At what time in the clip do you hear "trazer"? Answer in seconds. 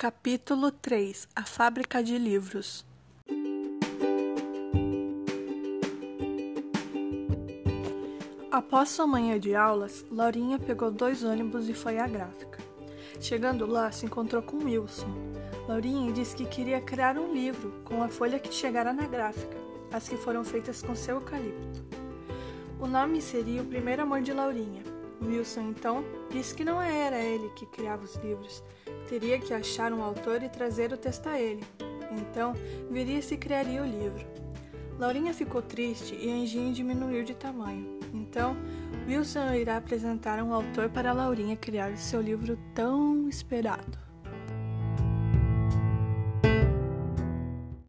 30.48-30.92